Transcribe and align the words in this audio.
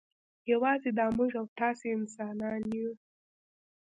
یوازې 0.51 0.89
دا 0.97 1.05
موږ 1.17 1.31
او 1.39 1.45
تاسې 1.59 1.87
انسانان 1.97 2.61
یو. 2.77 2.91